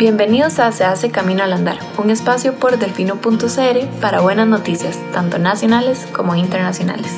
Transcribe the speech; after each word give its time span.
Bienvenidos 0.00 0.58
a 0.60 0.72
Se 0.72 0.82
hace 0.84 1.10
Camino 1.10 1.42
al 1.42 1.52
Andar, 1.52 1.78
un 1.98 2.08
espacio 2.08 2.54
por 2.54 2.78
delfino.cr 2.78 4.00
para 4.00 4.22
buenas 4.22 4.48
noticias, 4.48 4.98
tanto 5.12 5.38
nacionales 5.38 6.06
como 6.14 6.34
internacionales. 6.34 7.12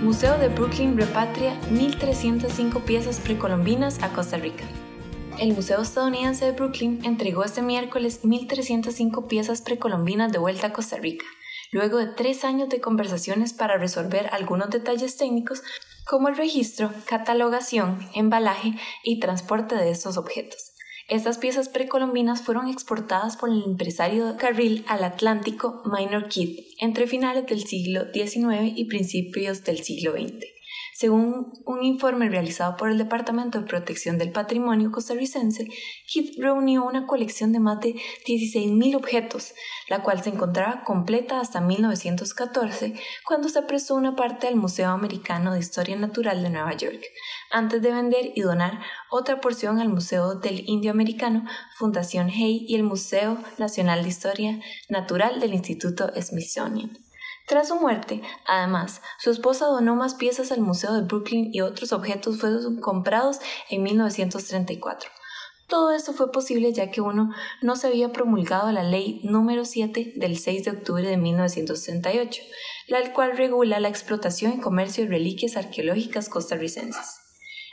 Museo 0.00 0.38
de 0.38 0.48
Brooklyn 0.50 0.96
repatria 0.96 1.60
1.305 1.72 2.84
piezas 2.84 3.18
precolombinas 3.18 4.00
a 4.04 4.10
Costa 4.10 4.36
Rica. 4.36 4.62
El 5.40 5.52
Museo 5.52 5.82
Estadounidense 5.82 6.44
de 6.44 6.52
Brooklyn 6.52 7.00
entregó 7.02 7.42
este 7.42 7.62
miércoles 7.62 8.22
1.305 8.22 9.26
piezas 9.26 9.60
precolombinas 9.60 10.30
de 10.30 10.38
vuelta 10.38 10.68
a 10.68 10.72
Costa 10.72 10.98
Rica, 10.98 11.24
luego 11.72 11.98
de 11.98 12.06
tres 12.06 12.44
años 12.44 12.68
de 12.68 12.80
conversaciones 12.80 13.52
para 13.52 13.76
resolver 13.76 14.28
algunos 14.30 14.70
detalles 14.70 15.16
técnicos 15.16 15.64
como 16.06 16.28
el 16.28 16.36
registro, 16.36 16.92
catalogación, 17.06 18.08
embalaje 18.14 18.74
y 19.04 19.20
transporte 19.20 19.74
de 19.74 19.90
estos 19.90 20.16
objetos. 20.16 20.72
Estas 21.08 21.38
piezas 21.38 21.68
precolombinas 21.68 22.42
fueron 22.42 22.68
exportadas 22.68 23.36
por 23.36 23.50
el 23.50 23.62
empresario 23.64 24.36
carril 24.38 24.84
al 24.88 25.04
Atlántico 25.04 25.82
Minor 25.84 26.28
Kidd 26.28 26.58
entre 26.80 27.06
finales 27.06 27.46
del 27.46 27.64
siglo 27.64 28.04
XIX 28.12 28.72
y 28.76 28.84
principios 28.86 29.64
del 29.64 29.82
siglo 29.82 30.12
XX. 30.12 30.61
Según 30.94 31.52
un 31.64 31.82
informe 31.82 32.28
realizado 32.28 32.76
por 32.76 32.90
el 32.90 32.98
Departamento 32.98 33.58
de 33.58 33.66
Protección 33.66 34.18
del 34.18 34.30
Patrimonio 34.30 34.92
costarricense, 34.92 35.66
Kidd 36.06 36.38
reunió 36.38 36.84
una 36.84 37.06
colección 37.06 37.50
de 37.52 37.60
más 37.60 37.80
de 37.80 37.94
16.000 38.26 38.96
objetos, 38.96 39.54
la 39.88 40.02
cual 40.02 40.22
se 40.22 40.28
encontraba 40.28 40.84
completa 40.84 41.40
hasta 41.40 41.62
1914, 41.62 42.94
cuando 43.26 43.48
se 43.48 43.62
prestó 43.62 43.94
una 43.94 44.16
parte 44.16 44.48
al 44.48 44.56
Museo 44.56 44.90
Americano 44.90 45.54
de 45.54 45.60
Historia 45.60 45.96
Natural 45.96 46.42
de 46.42 46.50
Nueva 46.50 46.74
York, 46.76 47.00
antes 47.50 47.80
de 47.80 47.90
vender 47.90 48.32
y 48.34 48.42
donar 48.42 48.80
otra 49.10 49.40
porción 49.40 49.80
al 49.80 49.88
Museo 49.88 50.34
del 50.34 50.68
Indio 50.68 50.90
Americano, 50.90 51.46
Fundación 51.78 52.28
Hay 52.28 52.66
y 52.68 52.74
el 52.74 52.82
Museo 52.82 53.38
Nacional 53.56 54.02
de 54.02 54.08
Historia 54.10 54.60
Natural 54.90 55.40
del 55.40 55.54
Instituto 55.54 56.10
Smithsonian. 56.20 56.98
Tras 57.46 57.68
su 57.68 57.76
muerte, 57.76 58.22
además, 58.46 59.02
su 59.18 59.30
esposa 59.30 59.66
donó 59.66 59.96
más 59.96 60.14
piezas 60.14 60.52
al 60.52 60.60
Museo 60.60 60.92
de 60.94 61.02
Brooklyn 61.02 61.50
y 61.52 61.60
otros 61.60 61.92
objetos 61.92 62.38
fueron 62.38 62.80
comprados 62.80 63.38
en 63.68 63.82
1934. 63.82 65.10
Todo 65.68 65.92
esto 65.92 66.12
fue 66.12 66.30
posible 66.30 66.72
ya 66.72 66.90
que 66.90 67.00
uno 67.00 67.30
no 67.62 67.76
se 67.76 67.86
había 67.86 68.12
promulgado 68.12 68.70
la 68.72 68.82
ley 68.82 69.20
número 69.24 69.64
7 69.64 70.12
del 70.16 70.38
6 70.38 70.64
de 70.64 70.70
octubre 70.70 71.08
de 71.08 71.16
1938, 71.16 72.42
la 72.88 73.12
cual 73.14 73.36
regula 73.36 73.80
la 73.80 73.88
explotación 73.88 74.52
y 74.52 74.60
comercio 74.60 75.04
de 75.04 75.10
reliquias 75.10 75.56
arqueológicas 75.56 76.28
costarricenses. 76.28 77.21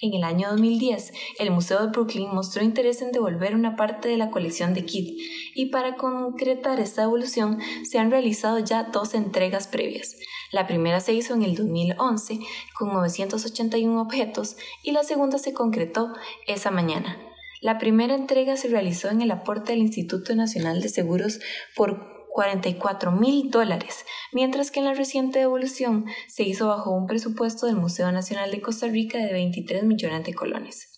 En 0.00 0.12
el 0.12 0.24
año 0.24 0.50
2010, 0.50 1.12
el 1.38 1.50
Museo 1.50 1.80
de 1.80 1.88
Brooklyn 1.88 2.28
mostró 2.34 2.62
interés 2.62 3.00
en 3.00 3.12
devolver 3.12 3.54
una 3.54 3.76
parte 3.76 4.08
de 4.08 4.16
la 4.16 4.30
colección 4.30 4.74
de 4.74 4.84
Kidd 4.84 5.18
y 5.54 5.66
para 5.66 5.96
concretar 5.96 6.80
esta 6.80 7.04
evolución 7.04 7.58
se 7.84 7.98
han 7.98 8.10
realizado 8.10 8.58
ya 8.58 8.84
dos 8.84 9.14
entregas 9.14 9.68
previas. 9.68 10.16
La 10.52 10.66
primera 10.66 11.00
se 11.00 11.12
hizo 11.12 11.34
en 11.34 11.42
el 11.42 11.54
2011 11.54 12.40
con 12.78 12.92
981 12.92 14.00
objetos 14.00 14.56
y 14.82 14.92
la 14.92 15.02
segunda 15.02 15.38
se 15.38 15.54
concretó 15.54 16.12
esa 16.46 16.70
mañana. 16.70 17.18
La 17.62 17.78
primera 17.78 18.14
entrega 18.14 18.56
se 18.56 18.68
realizó 18.68 19.08
en 19.08 19.22
el 19.22 19.30
aporte 19.30 19.72
del 19.72 19.80
Instituto 19.80 20.34
Nacional 20.34 20.82
de 20.82 20.90
Seguros 20.90 21.40
por 21.74 22.15
44 22.36 23.12
mil 23.12 23.50
dólares, 23.50 24.04
mientras 24.30 24.70
que 24.70 24.80
en 24.80 24.84
la 24.84 24.92
reciente 24.92 25.38
devolución 25.38 26.04
se 26.28 26.42
hizo 26.42 26.68
bajo 26.68 26.90
un 26.90 27.06
presupuesto 27.06 27.64
del 27.64 27.76
Museo 27.76 28.12
Nacional 28.12 28.50
de 28.50 28.60
Costa 28.60 28.88
Rica 28.88 29.16
de 29.16 29.32
23 29.32 29.84
millones 29.84 30.22
de 30.22 30.34
colones. 30.34 30.95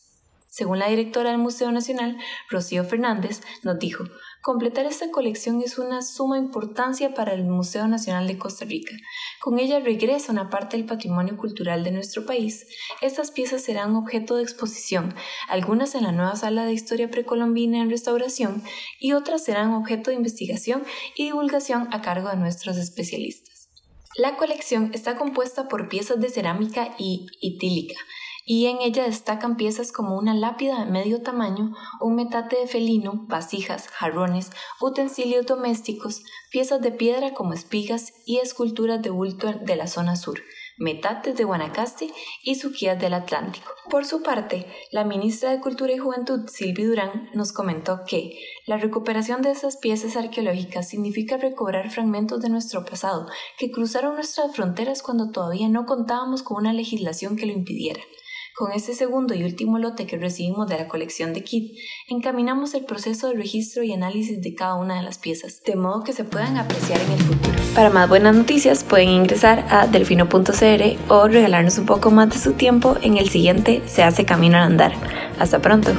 Según 0.51 0.79
la 0.79 0.89
directora 0.89 1.31
del 1.31 1.39
Museo 1.39 1.71
Nacional, 1.71 2.17
Rocío 2.49 2.83
Fernández, 2.83 3.43
nos 3.63 3.79
dijo, 3.79 4.05
completar 4.41 4.87
esta 4.87 5.11
colección 5.11 5.61
es 5.61 5.79
una 5.79 6.01
suma 6.01 6.39
importancia 6.39 7.13
para 7.13 7.35
el 7.35 7.45
Museo 7.45 7.87
Nacional 7.87 8.27
de 8.27 8.39
Costa 8.39 8.65
Rica. 8.65 8.95
Con 9.41 9.59
ella 9.59 9.79
regresa 9.79 10.33
una 10.33 10.49
parte 10.49 10.79
del 10.79 10.87
patrimonio 10.87 11.37
cultural 11.37 11.85
de 11.85 11.93
nuestro 11.93 12.25
país. 12.25 12.67
Estas 13.03 13.31
piezas 13.31 13.63
serán 13.63 13.95
objeto 13.95 14.37
de 14.37 14.43
exposición, 14.43 15.15
algunas 15.49 15.95
en 15.95 16.05
la 16.05 16.13
nueva 16.13 16.35
sala 16.35 16.65
de 16.65 16.73
historia 16.73 17.11
precolombina 17.11 17.83
en 17.83 17.91
restauración 17.91 18.63
y 18.99 19.13
otras 19.13 19.45
serán 19.45 19.75
objeto 19.75 20.11
de 20.11 20.17
investigación 20.17 20.83
y 21.15 21.25
divulgación 21.25 21.89
a 21.93 22.01
cargo 22.01 22.31
de 22.31 22.37
nuestros 22.37 22.79
especialistas. 22.79 23.69
La 24.17 24.37
colección 24.37 24.91
está 24.95 25.17
compuesta 25.17 25.69
por 25.69 25.89
piezas 25.89 26.19
de 26.19 26.31
cerámica 26.31 26.95
y 26.99 27.27
itílica, 27.41 27.95
y 28.51 28.65
en 28.65 28.81
ella 28.81 29.05
destacan 29.05 29.59
piezas 29.59 29.93
como 29.93 30.17
una 30.17 30.33
lápida 30.33 30.83
de 30.83 30.91
medio 30.91 31.21
tamaño, 31.21 31.75
un 32.01 32.15
metate 32.15 32.57
de 32.57 32.67
felino, 32.67 33.27
vasijas, 33.29 33.89
jarrones, 33.89 34.51
utensilios 34.81 35.45
domésticos, 35.45 36.23
piezas 36.51 36.81
de 36.81 36.91
piedra 36.91 37.35
como 37.35 37.53
espigas 37.53 38.15
y 38.25 38.39
esculturas 38.39 39.03
de 39.03 39.11
bulto 39.11 39.53
de 39.53 39.77
la 39.77 39.87
zona 39.87 40.17
sur, 40.17 40.41
metates 40.79 41.37
de 41.37 41.45
Guanacaste 41.45 42.11
y 42.43 42.55
suquías 42.55 42.99
del 42.99 43.13
Atlántico. 43.13 43.71
Por 43.91 44.07
su 44.07 44.23
parte, 44.23 44.67
la 44.93 45.05
ministra 45.05 45.51
de 45.51 45.61
Cultura 45.61 45.93
y 45.93 45.99
Juventud, 45.99 46.49
Silvi 46.49 46.85
Durán, 46.85 47.29
nos 47.35 47.53
comentó 47.53 48.01
que 48.07 48.41
la 48.67 48.79
recuperación 48.79 49.43
de 49.43 49.51
esas 49.51 49.77
piezas 49.77 50.17
arqueológicas 50.17 50.89
significa 50.89 51.37
recobrar 51.37 51.91
fragmentos 51.91 52.41
de 52.41 52.49
nuestro 52.49 52.87
pasado 52.87 53.27
que 53.59 53.71
cruzaron 53.71 54.15
nuestras 54.15 54.57
fronteras 54.57 55.03
cuando 55.03 55.33
todavía 55.33 55.69
no 55.69 55.85
contábamos 55.85 56.43
con 56.43 56.57
una 56.57 56.73
legislación 56.73 57.37
que 57.37 57.45
lo 57.45 57.53
impidiera. 57.53 58.01
Con 58.59 58.73
este 58.73 58.93
segundo 58.93 59.35
y 59.35 59.45
último 59.45 59.79
lote 59.79 60.05
que 60.05 60.17
recibimos 60.17 60.67
de 60.67 60.77
la 60.77 60.89
colección 60.89 61.33
de 61.33 61.45
Kit, 61.45 61.79
encaminamos 62.09 62.75
el 62.75 62.85
proceso 62.85 63.29
de 63.29 63.35
registro 63.35 63.85
y 63.85 63.93
análisis 63.93 64.43
de 64.43 64.53
cada 64.57 64.75
una 64.75 64.97
de 64.97 65.05
las 65.05 65.17
piezas, 65.17 65.63
de 65.63 65.77
modo 65.77 66.03
que 66.03 66.13
se 66.13 66.25
puedan 66.25 66.57
apreciar 66.57 67.01
en 67.01 67.13
el 67.13 67.21
futuro. 67.21 67.55
Para 67.77 67.91
más 67.91 68.09
buenas 68.09 68.35
noticias 68.35 68.83
pueden 68.83 69.11
ingresar 69.11 69.65
a 69.71 69.87
delfino.cr 69.87 70.99
o 71.09 71.29
regalarnos 71.29 71.79
un 71.79 71.87
poco 71.87 72.11
más 72.11 72.31
de 72.31 72.39
su 72.41 72.55
tiempo 72.55 72.97
en 73.01 73.17
el 73.17 73.29
siguiente 73.29 73.81
Se 73.87 74.03
hace 74.03 74.25
camino 74.25 74.57
al 74.57 74.65
andar. 74.65 74.93
Hasta 75.39 75.61
pronto. 75.61 75.93